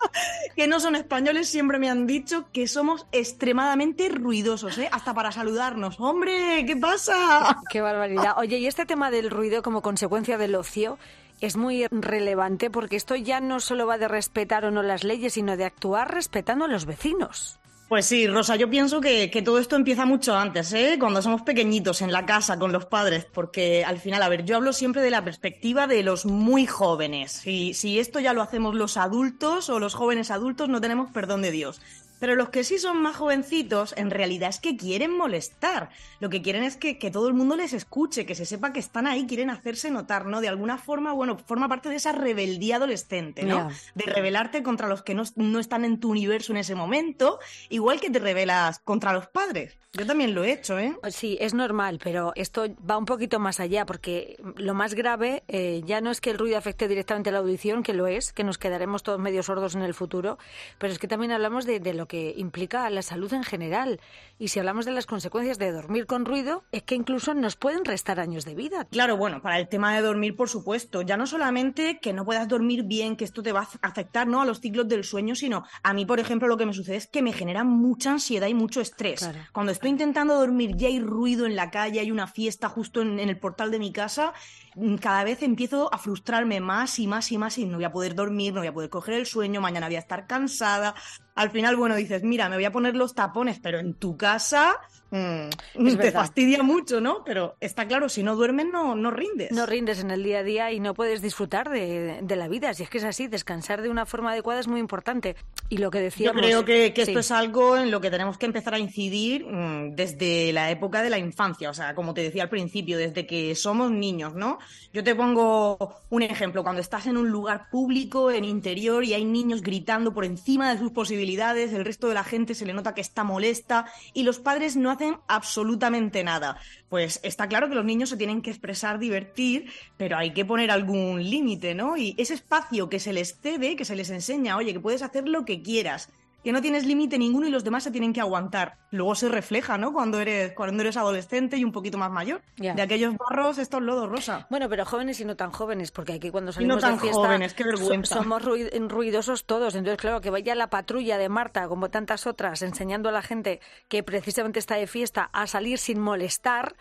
que 0.56 0.66
no 0.66 0.80
son 0.80 0.96
españoles 0.96 1.48
siempre 1.48 1.78
me 1.78 1.88
han 1.88 2.08
dicho 2.08 2.48
que 2.52 2.66
somos 2.66 3.06
extremadamente 3.12 4.08
ruidosos, 4.08 4.76
¿eh? 4.78 4.88
hasta 4.90 5.14
para 5.14 5.30
saludarnos. 5.30 6.00
¡Hombre, 6.00 6.64
qué 6.66 6.76
pasa! 6.76 7.58
¡Qué 7.70 7.80
barbaridad! 7.80 8.34
Oye, 8.38 8.58
y 8.58 8.66
este 8.66 8.86
tema 8.86 9.12
del 9.12 9.30
ruido 9.30 9.62
como 9.62 9.82
consecuencia 9.82 10.36
del 10.36 10.56
ocio 10.56 10.98
es 11.42 11.56
muy 11.56 11.86
relevante 11.90 12.70
porque 12.70 12.96
esto 12.96 13.16
ya 13.16 13.40
no 13.40 13.60
solo 13.60 13.86
va 13.86 13.98
de 13.98 14.08
respetar 14.08 14.64
o 14.64 14.70
no 14.70 14.82
las 14.82 15.04
leyes, 15.04 15.34
sino 15.34 15.56
de 15.56 15.64
actuar 15.64 16.14
respetando 16.14 16.64
a 16.64 16.68
los 16.68 16.86
vecinos. 16.86 17.58
Pues 17.92 18.06
sí, 18.06 18.26
Rosa, 18.26 18.56
yo 18.56 18.70
pienso 18.70 19.02
que, 19.02 19.28
todo 19.44 19.58
esto 19.58 19.76
empieza 19.76 20.06
mucho 20.06 20.34
antes, 20.34 20.72
¿eh? 20.72 20.96
cuando 20.98 21.20
somos 21.20 21.42
pequeñitos 21.42 22.00
en 22.00 22.10
la 22.10 22.24
casa 22.24 22.58
con 22.58 22.72
los 22.72 22.86
padres, 22.86 23.26
porque 23.26 23.84
al 23.84 23.98
final, 23.98 24.22
a 24.22 24.30
ver, 24.30 24.46
yo 24.46 24.56
hablo 24.56 24.72
siempre 24.72 25.02
de 25.02 25.10
la 25.10 25.22
perspectiva 25.22 25.86
de 25.86 26.02
los 26.02 26.24
muy 26.24 26.64
jóvenes. 26.64 27.46
Y 27.46 27.74
si 27.74 27.98
esto 27.98 28.18
ya 28.18 28.32
lo 28.32 28.40
hacemos 28.40 28.74
los 28.74 28.96
adultos 28.96 29.68
o 29.68 29.78
los 29.78 29.92
jóvenes 29.92 30.30
adultos, 30.30 30.70
no 30.70 30.80
tenemos 30.80 31.10
perdón 31.10 31.42
de 31.42 31.50
Dios. 31.50 31.82
Pero 32.22 32.36
los 32.36 32.50
que 32.50 32.62
sí 32.62 32.78
son 32.78 33.02
más 33.02 33.16
jovencitos, 33.16 33.94
en 33.96 34.08
realidad 34.08 34.48
es 34.48 34.60
que 34.60 34.76
quieren 34.76 35.10
molestar. 35.10 35.90
Lo 36.20 36.30
que 36.30 36.40
quieren 36.40 36.62
es 36.62 36.76
que, 36.76 36.94
todo 37.10 37.26
el 37.26 37.34
mundo 37.34 37.56
les 37.56 37.72
escuche, 37.72 38.24
que 38.26 38.36
se 38.36 38.46
sepa 38.46 38.72
que 38.72 38.78
están 38.78 39.08
ahí, 39.08 39.26
quieren 39.26 39.50
hacerse 39.50 39.90
notar, 39.90 40.26
¿no? 40.26 40.40
De 40.40 40.46
alguna 40.46 40.78
forma, 40.78 41.12
bueno, 41.12 41.36
forma 41.36 41.68
parte 41.68 41.88
de 41.88 41.96
esa 41.96 42.12
rebeldía 42.12 42.76
adolescente, 42.76 43.42
¿no? 43.42 43.70
De 43.96 44.04
rebelarte 44.04 44.62
contra 44.62 44.86
los 44.86 45.02
que 45.02 45.16
no, 45.16 45.24
no, 45.34 45.58
están 45.58 45.84
en 45.84 45.98
tu 45.98 46.12
universo 46.12 46.52
en 46.52 46.58
ese 46.58 46.76
momento, 46.76 47.40
igual 47.70 48.00
que 48.00 48.08
te 48.08 48.20
rebelas 48.20 48.78
contra 48.78 49.12
los 49.12 49.26
padres. 49.26 49.76
Yo 49.94 50.06
también 50.06 50.34
lo 50.34 50.42
he 50.42 50.52
hecho, 50.52 50.78
¿eh? 50.78 50.96
Sí, 51.10 51.36
es 51.38 51.52
normal, 51.52 52.00
pero 52.02 52.32
esto 52.34 52.64
va 52.90 52.96
un 52.96 53.04
poquito 53.04 53.38
más 53.38 53.60
allá, 53.60 53.84
porque 53.84 54.38
lo 54.56 54.72
más 54.72 54.94
grave 54.94 55.42
eh, 55.48 55.82
ya 55.84 56.00
no 56.00 56.10
es 56.10 56.22
que 56.22 56.30
el 56.30 56.38
ruido 56.38 56.56
afecte 56.56 56.88
directamente 56.88 57.28
a 57.28 57.32
la 57.34 57.40
audición, 57.40 57.82
que 57.82 57.92
lo 57.92 58.06
es, 58.06 58.32
que 58.32 58.42
nos 58.42 58.56
quedaremos 58.56 59.02
todos 59.02 59.20
medio 59.20 59.42
sordos 59.42 59.74
en 59.74 59.82
el 59.82 59.92
futuro, 59.92 60.38
pero 60.78 60.94
es 60.94 60.98
que 60.98 61.08
también 61.08 61.30
hablamos 61.30 61.66
de, 61.66 61.78
de 61.78 61.92
lo 61.92 62.06
que 62.08 62.32
implica 62.38 62.88
la 62.88 63.02
salud 63.02 63.34
en 63.34 63.44
general. 63.44 64.00
Y 64.38 64.48
si 64.48 64.58
hablamos 64.58 64.86
de 64.86 64.92
las 64.92 65.04
consecuencias 65.04 65.58
de 65.58 65.70
dormir 65.72 66.06
con 66.06 66.24
ruido, 66.24 66.64
es 66.72 66.84
que 66.84 66.94
incluso 66.94 67.34
nos 67.34 67.56
pueden 67.56 67.84
restar 67.84 68.18
años 68.18 68.46
de 68.46 68.54
vida. 68.54 68.86
Claro, 68.90 69.18
bueno, 69.18 69.42
para 69.42 69.58
el 69.58 69.68
tema 69.68 69.94
de 69.94 70.00
dormir, 70.00 70.36
por 70.36 70.48
supuesto, 70.48 71.02
ya 71.02 71.18
no 71.18 71.26
solamente 71.26 71.98
que 72.00 72.14
no 72.14 72.24
puedas 72.24 72.48
dormir 72.48 72.84
bien, 72.84 73.14
que 73.14 73.24
esto 73.24 73.42
te 73.42 73.52
va 73.52 73.68
a 73.82 73.86
afectar 73.86 74.26
¿no? 74.26 74.40
a 74.40 74.46
los 74.46 74.58
ciclos 74.60 74.88
del 74.88 75.04
sueño, 75.04 75.34
sino 75.34 75.66
a 75.82 75.92
mí, 75.92 76.06
por 76.06 76.18
ejemplo, 76.18 76.48
lo 76.48 76.56
que 76.56 76.64
me 76.64 76.72
sucede 76.72 76.96
es 76.96 77.08
que 77.08 77.20
me 77.20 77.34
genera 77.34 77.62
mucha 77.62 78.12
ansiedad 78.12 78.48
y 78.48 78.54
mucho 78.54 78.80
estrés. 78.80 79.28
Cuando 79.52 79.70
estoy 79.82 79.90
intentando 79.90 80.36
dormir 80.36 80.76
ya 80.76 80.86
hay 80.86 81.00
ruido 81.00 81.44
en 81.44 81.56
la 81.56 81.72
calle, 81.72 81.98
hay 81.98 82.12
una 82.12 82.28
fiesta 82.28 82.68
justo 82.68 83.02
en 83.02 83.18
el 83.18 83.36
portal 83.36 83.72
de 83.72 83.80
mi 83.80 83.90
casa, 83.90 84.32
mm, 84.76 84.94
cada 84.98 85.24
vez 85.24 85.42
empiezo 85.42 85.92
a 85.92 85.98
frustrarme 85.98 86.60
más 86.60 87.00
y 87.00 87.08
más 87.08 87.32
y 87.32 87.36
más 87.36 87.58
y 87.58 87.66
no 87.66 87.78
voy 87.78 87.84
a 87.84 87.90
poder 87.90 88.14
dormir, 88.14 88.54
no 88.54 88.60
voy 88.60 88.68
a 88.68 88.72
poder 88.72 88.90
coger 88.90 89.14
el 89.14 89.26
sueño, 89.26 89.60
mañana 89.60 89.88
voy 89.88 89.96
a 89.96 89.98
estar 89.98 90.28
cansada, 90.28 90.94
al 91.34 91.50
final, 91.50 91.76
bueno, 91.76 91.96
dices, 91.96 92.22
mira, 92.22 92.48
me 92.48 92.56
voy 92.56 92.64
a 92.64 92.72
poner 92.72 92.94
los 92.94 93.14
tapones, 93.14 93.58
pero 93.60 93.78
en 93.78 93.94
tu 93.94 94.16
casa 94.16 94.78
Mm, 95.12 95.98
te 95.98 96.10
fastidia 96.10 96.62
mucho, 96.62 96.98
¿no? 96.98 97.22
Pero 97.22 97.56
está 97.60 97.86
claro, 97.86 98.08
si 98.08 98.22
no 98.22 98.34
duermes 98.34 98.66
no, 98.72 98.96
no 98.96 99.10
rindes. 99.10 99.52
No 99.52 99.66
rindes 99.66 100.00
en 100.00 100.10
el 100.10 100.22
día 100.22 100.38
a 100.38 100.42
día 100.42 100.72
y 100.72 100.80
no 100.80 100.94
puedes 100.94 101.20
disfrutar 101.20 101.68
de, 101.68 102.24
la 102.34 102.48
vida. 102.48 102.72
Si 102.72 102.82
es 102.82 102.88
que 102.88 102.96
es 102.96 103.04
así, 103.04 103.28
descansar 103.28 103.82
de 103.82 103.90
una 103.90 104.06
forma 104.06 104.32
adecuada 104.32 104.60
es 104.60 104.68
muy 104.68 104.80
importante. 104.80 105.36
Y 105.68 105.76
lo 105.76 105.90
que 105.90 106.00
decíamos... 106.00 106.40
Yo 106.40 106.64
creo 106.64 106.94
que, 106.94 106.94
esto 106.96 107.18
es 107.18 107.30
algo 107.30 107.76
en 107.76 107.90
lo 107.90 108.00
que 108.00 108.10
tenemos 108.10 108.38
que 108.38 108.46
empezar 108.46 108.72
a 108.72 108.78
incidir 108.78 109.44
mm, 109.44 109.94
desde 109.94 110.50
la 110.54 110.70
época 110.70 111.02
de 111.02 111.10
la 111.10 111.18
infancia. 111.18 111.68
O 111.68 111.74
sea, 111.74 111.94
como 111.94 112.14
te 112.14 112.22
decía 112.22 112.44
al 112.44 112.48
principio, 112.48 112.96
desde 112.96 113.26
que 113.26 113.54
somos 113.54 113.90
niños, 113.90 114.34
¿no? 114.34 114.58
Yo 114.94 115.04
te 115.04 115.14
pongo 115.14 116.00
un 116.08 116.22
ejemplo. 116.22 116.62
Cuando 116.62 116.80
estás 116.80 117.06
en 117.06 117.18
un 117.18 117.28
lugar 117.28 117.68
público, 117.70 118.30
en 118.30 118.46
interior, 118.46 119.04
y 119.04 119.12
hay 119.12 119.26
niños 119.26 119.60
gritando 119.60 120.14
por 120.14 120.24
encima 120.24 120.72
de 120.72 120.78
sus 120.78 120.90
posibilidades, 120.90 121.21
el 121.22 121.84
resto 121.84 122.08
de 122.08 122.14
la 122.14 122.24
gente 122.24 122.54
se 122.54 122.66
le 122.66 122.72
nota 122.72 122.94
que 122.94 123.00
está 123.00 123.24
molesta 123.24 123.86
y 124.12 124.22
los 124.22 124.38
padres 124.38 124.76
no 124.76 124.90
hacen 124.90 125.16
absolutamente 125.28 126.24
nada. 126.24 126.56
Pues 126.88 127.20
está 127.22 127.48
claro 127.48 127.68
que 127.68 127.74
los 127.74 127.84
niños 127.84 128.10
se 128.10 128.16
tienen 128.16 128.42
que 128.42 128.50
expresar, 128.50 128.98
divertir, 128.98 129.70
pero 129.96 130.16
hay 130.16 130.32
que 130.32 130.44
poner 130.44 130.70
algún 130.70 131.22
límite, 131.22 131.74
¿no? 131.74 131.96
Y 131.96 132.14
ese 132.18 132.34
espacio 132.34 132.88
que 132.88 133.00
se 133.00 133.12
les 133.12 133.40
cede, 133.40 133.76
que 133.76 133.84
se 133.84 133.96
les 133.96 134.10
enseña, 134.10 134.56
oye, 134.56 134.72
que 134.72 134.80
puedes 134.80 135.02
hacer 135.02 135.28
lo 135.28 135.44
que 135.44 135.62
quieras, 135.62 136.10
que 136.42 136.52
no 136.52 136.60
tienes 136.60 136.84
límite 136.86 137.18
ninguno 137.18 137.46
y 137.46 137.50
los 137.50 137.64
demás 137.64 137.84
se 137.84 137.90
tienen 137.90 138.12
que 138.12 138.20
aguantar. 138.20 138.78
Luego 138.90 139.14
se 139.14 139.28
refleja, 139.28 139.78
¿no? 139.78 139.92
Cuando 139.92 140.20
eres, 140.20 140.52
cuando 140.52 140.82
eres 140.82 140.96
adolescente 140.96 141.56
y 141.56 141.64
un 141.64 141.72
poquito 141.72 141.98
más 141.98 142.10
mayor. 142.10 142.42
De 142.56 142.82
aquellos 142.82 143.14
barros, 143.16 143.58
estos 143.58 143.82
lodos 143.82 144.08
rosa. 144.08 144.46
Bueno, 144.50 144.68
pero 144.68 144.84
jóvenes 144.84 145.20
y 145.20 145.24
no 145.24 145.36
tan 145.36 145.52
jóvenes, 145.52 145.90
porque 145.92 146.14
aquí 146.14 146.30
cuando 146.30 146.52
salimos 146.52 146.76
no 146.76 146.80
tan 146.80 146.94
de 146.94 147.00
fiesta 147.00 147.18
jóvenes, 147.18 147.54
qué 147.54 147.64
vergüenza. 147.64 148.16
somos 148.16 148.42
ruidosos 148.44 149.44
todos. 149.44 149.74
Entonces, 149.74 150.00
claro, 150.00 150.20
que 150.20 150.30
vaya 150.30 150.54
la 150.54 150.68
patrulla 150.68 151.18
de 151.18 151.28
Marta, 151.28 151.68
como 151.68 151.90
tantas 151.90 152.26
otras, 152.26 152.62
enseñando 152.62 153.08
a 153.08 153.12
la 153.12 153.22
gente 153.22 153.60
que 153.88 154.02
precisamente 154.02 154.58
está 154.58 154.76
de 154.76 154.86
fiesta 154.86 155.30
a 155.32 155.46
salir 155.46 155.78
sin 155.78 156.00
molestar 156.00 156.76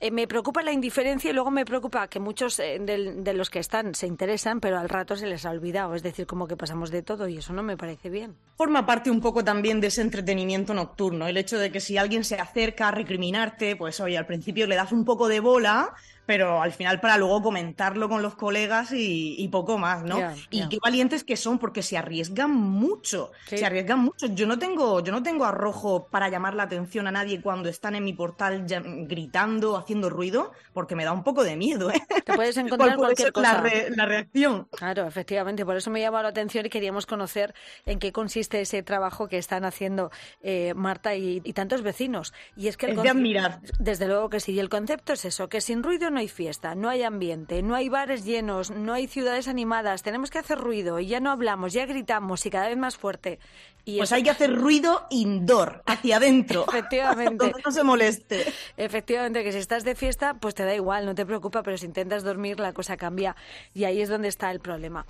eh, 0.00 0.10
me 0.10 0.26
preocupa 0.26 0.62
la 0.62 0.72
indiferencia 0.72 1.30
y 1.30 1.34
luego 1.34 1.50
me 1.50 1.64
preocupa 1.64 2.08
que 2.08 2.20
muchos 2.20 2.58
eh, 2.58 2.78
de, 2.80 3.32
los 3.34 3.50
que 3.50 3.58
están 3.58 3.94
se 3.94 4.06
interesan, 4.06 4.60
pero 4.60 4.78
al 4.78 4.88
rato 4.88 5.16
se 5.16 5.26
les 5.26 5.44
ha 5.46 5.50
olvidado. 5.50 5.94
Es 5.94 6.02
decir, 6.02 6.26
como 6.26 6.46
que 6.46 6.56
pasamos 6.56 6.90
de 6.90 7.02
todo 7.02 7.28
y 7.28 7.38
eso 7.38 7.52
no 7.52 7.62
me 7.62 7.76
parece 7.76 8.10
bien. 8.10 8.36
Forma 8.56 8.86
parte 8.86 9.10
un 9.10 9.20
poco 9.20 9.44
también 9.44 9.80
de 9.80 9.88
ese 9.88 10.02
entretenimiento 10.02 10.74
nocturno. 10.74 11.26
El 11.26 11.36
hecho 11.36 11.58
de 11.58 11.72
que 11.72 11.80
si 11.80 11.96
alguien 11.96 12.24
se 12.24 12.36
acerca 12.36 12.88
a 12.88 12.90
recriminarte, 12.90 13.76
pues 13.76 14.00
oye, 14.00 14.18
al 14.18 14.26
principio 14.26 14.66
le 14.66 14.76
das 14.76 14.92
un 14.92 15.04
poco 15.04 15.28
de 15.28 15.40
bola, 15.40 15.94
pero 16.28 16.60
al 16.60 16.72
final 16.72 17.00
para 17.00 17.16
luego 17.16 17.40
comentarlo 17.40 18.06
con 18.06 18.20
los 18.20 18.34
colegas 18.34 18.90
y, 18.92 19.48
poco 19.50 19.78
más, 19.78 20.04
¿no? 20.04 20.18
y 20.50 20.68
qué 20.68 20.76
valientes 20.84 21.24
que 21.24 21.38
son 21.38 21.58
porque 21.58 21.82
se 21.82 21.96
arriesgan 21.96 22.50
mucho, 22.50 23.32
se 23.46 23.64
arriesgan 23.64 24.00
mucho. 24.00 24.26
Yo 24.26 24.46
no 24.46 24.58
tengo, 24.58 25.02
yo 25.02 25.10
no 25.10 25.22
tengo 25.22 25.46
arrojo 25.46 26.08
para 26.10 26.28
llamar 26.28 26.54
la 26.54 26.64
atención 26.64 27.06
a 27.06 27.12
nadie 27.12 27.40
cuando 27.40 27.70
están 27.70 27.94
en 27.94 28.04
mi 28.04 28.12
portal 28.12 28.66
gritando, 29.08 29.78
haciendo 29.78 30.10
ruido, 30.10 30.52
porque 30.74 30.94
me 30.94 31.06
da 31.06 31.12
un 31.12 31.24
poco 31.24 31.44
de 31.44 31.56
miedo, 31.56 31.90
¿eh? 31.90 32.02
Te 32.26 32.34
puedes 32.34 32.56
encontrar 32.58 32.98
cualquier 32.98 33.32
cosa. 33.32 33.64
La, 33.96 34.04
reacción. 34.04 34.68
Claro, 34.72 35.06
efectivamente, 35.06 35.64
por 35.64 35.78
eso 35.78 35.90
me 35.90 36.02
llama 36.02 36.22
la 36.22 36.28
atención 36.28 36.66
y 36.66 36.68
queríamos 36.68 37.06
conocer 37.06 37.54
en 37.86 37.98
qué 37.98 38.12
consiste 38.12 38.60
ese 38.60 38.82
trabajo 38.82 39.28
que 39.28 39.38
están 39.38 39.64
haciendo 39.64 40.10
eh, 40.42 40.74
Marta 40.76 41.14
y, 41.14 41.40
tantos 41.54 41.80
vecinos. 41.80 42.34
Y 42.54 42.68
es 42.68 42.76
que 42.76 42.90
el 42.90 43.00
de 43.00 43.08
admirar. 43.08 43.60
Desde 43.78 44.06
luego 44.06 44.28
que 44.28 44.40
sí, 44.40 44.52
y 44.52 44.60
el 44.60 44.68
concepto 44.68 45.14
es 45.14 45.24
eso, 45.24 45.48
que 45.48 45.62
sin 45.62 45.82
ruido 45.82 46.10
no 46.10 46.17
no 46.18 46.22
hay 46.22 46.28
fiesta, 46.28 46.74
no 46.74 46.88
hay 46.88 47.04
ambiente, 47.04 47.62
no 47.62 47.76
hay 47.76 47.88
bares 47.88 48.24
llenos, 48.24 48.72
no 48.72 48.92
hay 48.92 49.06
ciudades 49.06 49.46
animadas, 49.46 50.02
tenemos 50.02 50.32
que 50.32 50.40
hacer 50.40 50.58
ruido 50.58 50.98
y 50.98 51.06
ya 51.06 51.20
no 51.20 51.30
hablamos, 51.30 51.72
ya 51.72 51.86
gritamos 51.86 52.44
y 52.44 52.50
cada 52.50 52.66
vez 52.66 52.76
más 52.76 52.96
fuerte. 52.96 53.38
Y 53.88 53.96
pues 53.96 54.12
hay 54.12 54.22
que 54.22 54.28
hacer 54.28 54.54
ruido 54.54 55.06
indoor, 55.08 55.82
hacia 55.86 56.18
adentro. 56.18 56.66
Efectivamente. 56.68 57.46
Donde 57.46 57.62
no 57.64 57.72
se 57.72 57.82
moleste. 57.82 58.52
Efectivamente, 58.76 59.42
que 59.42 59.50
si 59.50 59.56
estás 59.56 59.82
de 59.82 59.94
fiesta, 59.94 60.34
pues 60.34 60.54
te 60.54 60.64
da 60.64 60.74
igual, 60.74 61.06
no 61.06 61.14
te 61.14 61.24
preocupa, 61.24 61.62
pero 61.62 61.78
si 61.78 61.86
intentas 61.86 62.22
dormir, 62.22 62.60
la 62.60 62.74
cosa 62.74 62.98
cambia 62.98 63.34
y 63.72 63.84
ahí 63.84 64.02
es 64.02 64.10
donde 64.10 64.28
está 64.28 64.50
el 64.50 64.60
problema. 64.60 65.06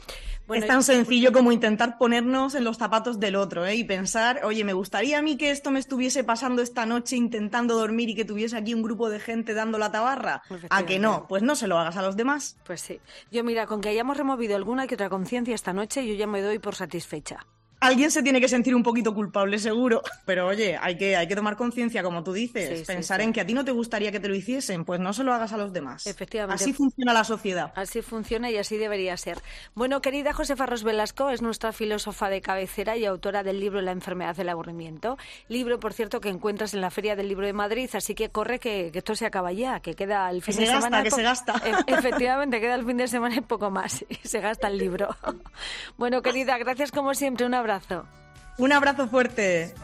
es 0.54 0.66
tan 0.68 0.85
sencillo 0.85 1.32
como 1.32 1.50
intentar 1.50 1.99
ponernos 1.99 2.54
en 2.54 2.62
los 2.62 2.78
zapatos 2.78 3.18
del 3.18 3.35
otro 3.35 3.66
¿eh? 3.66 3.75
y 3.75 3.82
pensar, 3.82 4.44
oye, 4.44 4.62
me 4.62 4.75
gustaría 4.75 5.18
a 5.18 5.23
mí 5.23 5.37
que 5.37 5.50
esto 5.50 5.73
me 5.73 5.80
estuviese 5.80 6.23
pasando 6.23 6.62
esta 6.62 6.87
noche 6.87 7.16
intentando 7.16 7.76
dormir 7.76 8.11
y 8.11 8.14
que 8.14 8.25
tuviese 8.25 8.56
aquí 8.56 8.75
un 8.75 8.82
grupo 8.85 9.11
de 9.11 9.18
gente 9.18 9.54
dando 9.54 9.78
la 9.78 9.90
tabarra. 9.90 10.42
A 10.70 10.87
que 10.87 11.00
no, 11.00 11.26
pues 11.26 11.42
no 11.42 11.56
se 11.56 11.66
lo 11.66 11.78
hagas 11.78 11.97
a 11.97 12.02
los 12.02 12.16
demás. 12.16 12.56
Pues 12.64 12.80
sí. 12.80 13.00
Yo 13.32 13.42
mira, 13.42 13.66
con 13.66 13.80
que 13.80 13.88
hayamos 13.88 14.16
removido 14.16 14.54
alguna 14.54 14.87
que 14.87 14.94
otra 14.94 15.08
conciencia 15.08 15.56
esta 15.56 15.73
noche, 15.73 16.06
yo 16.06 16.14
ya 16.14 16.28
me 16.28 16.42
doy 16.42 16.61
por 16.61 16.76
satisfecha 16.76 17.44
alguien 17.80 18.11
se 18.11 18.23
tiene 18.23 18.40
que 18.40 18.49
sentir 18.49 18.75
un 18.75 18.82
poquito 18.82 19.14
culpable, 19.14 19.58
seguro. 19.58 20.02
Pero 20.25 20.47
oye, 20.47 20.78
hay 20.80 20.97
que, 20.97 21.16
hay 21.16 21.28
que 21.28 21.37
tomar 21.37 21.56
conciencia, 21.56 22.02
como 22.02 22.23
tú 22.23 22.32
dices. 22.32 22.87
pensar 22.87 23.20
en 23.20 23.32
que 23.32 23.40
a 23.40 23.47
ti 23.47 23.54
no 23.54 23.64
te 23.64 23.73
gustaría 23.73 24.12
que 24.12 24.20
te 24.20 24.28
lo 24.28 24.35
hiciesen, 24.35 24.85
pues 24.85 25.00
no 25.00 25.12
se 25.12 25.25
lo 25.25 25.32
hagas 25.32 25.52
a 25.52 25.56
los 25.56 25.73
demás. 25.73 26.06
Efectivamente. 26.06 26.62
Así 26.62 26.73
funciona 26.73 27.12
la 27.12 27.25
sociedad. 27.25 27.73
Así 27.75 28.02
funciona 28.02 28.50
y 28.50 28.56
así 28.56 28.76
debería 28.76 29.16
ser. 29.16 29.38
Bueno, 29.75 30.00
querida 30.00 30.32
Josefa 30.32 30.66
Ros 30.66 30.85
Velasco, 30.85 31.30
es 31.30 31.42
nuestra 31.42 31.73
filósofa 31.73 32.28
de 32.28 32.40
cabecera 32.40 32.97
y 32.97 33.04
autora 33.04 33.42
del 33.42 33.61
libro 33.61 33.80
La 33.80 33.92
enfermedad 33.92 34.37
del 34.37 34.49
aburrimiento. 34.49 35.18
Libro, 35.49 35.80
por 35.80 35.92
cierto, 35.92 36.20
que 36.20 36.28
encuentras 36.28 36.75
en 36.75 36.80
la 36.80 36.90
Feria 36.90 37.16
del 37.16 37.28
Libro 37.28 37.47
de 37.47 37.52
Madrid, 37.52 37.88
así 37.94 38.14
que 38.14 38.30
corre 38.30 38.58
que, 38.58 38.90
esto 38.94 39.14
se 39.14 39.26
acaba 39.26 39.52
ya, 39.52 39.80
que 39.80 39.94
queda 39.94 40.28
el 40.30 40.42
fin 40.42 40.56
de 40.56 40.66
semana. 40.66 41.02
Que 41.02 41.11
se 41.11 41.23
gasta, 41.23 41.54
e, 41.87 41.92
Efectivamente, 41.92 42.61
queda 42.61 42.75
el 42.75 42.85
fin 42.85 42.97
de 42.97 43.08
semana 43.08 43.37
y 43.37 43.40
poco 43.40 43.70
más. 43.70 44.04
Y 44.18 44.26
se 44.26 44.40
gasta 44.40 44.68
el 44.68 44.78
libro. 44.78 45.08
Bueno, 45.97 46.23
querida, 46.23 46.56
gracias 46.58 46.92
como 46.92 47.14
siempre. 47.14 47.44
Un 47.47 47.54
abrazo. 47.68 48.06
Un 48.56 48.72
abrazo 48.72 49.08
fuerte. 49.08 49.75